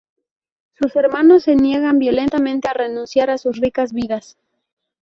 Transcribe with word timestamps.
Sus 0.79 0.95
hermanos 0.95 1.43
se 1.43 1.55
niegan 1.55 1.99
violentamente 1.99 2.67
a 2.67 2.73
renunciar 2.73 3.29
a 3.29 3.37
sus 3.37 3.57
ricas 3.57 3.93
vidas. 3.93 4.35